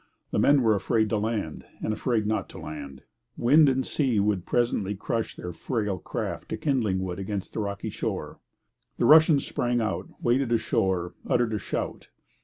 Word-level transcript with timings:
The 0.31 0.39
men 0.39 0.63
were 0.63 0.73
afraid 0.73 1.09
to 1.11 1.19
land, 1.19 1.63
and 1.79 1.93
afraid 1.93 2.25
not 2.25 2.49
to 2.49 2.57
land. 2.57 3.03
Wind 3.37 3.69
and 3.69 3.85
sea 3.85 4.19
would 4.19 4.47
presently 4.47 4.95
crush 4.95 5.35
their 5.35 5.53
frail 5.53 5.99
craft 5.99 6.49
to 6.49 6.57
kindling 6.57 7.03
wood 7.03 7.19
against 7.19 7.53
the 7.53 7.59
rocky 7.59 7.91
shore. 7.91 8.39
The 8.97 9.05
Russians 9.05 9.45
sprang 9.45 9.79
out, 9.79 10.09
waded 10.19 10.51
ashore, 10.51 11.13
uttered 11.27 11.53
a 11.53 11.59
shout! 11.59 12.09